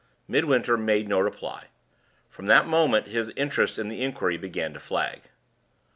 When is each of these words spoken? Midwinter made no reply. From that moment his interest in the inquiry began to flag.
Midwinter 0.27 0.77
made 0.77 1.07
no 1.07 1.19
reply. 1.19 1.65
From 2.27 2.47
that 2.47 2.65
moment 2.65 3.05
his 3.09 3.29
interest 3.35 3.77
in 3.77 3.87
the 3.87 4.01
inquiry 4.01 4.35
began 4.35 4.73
to 4.73 4.79
flag. 4.79 5.21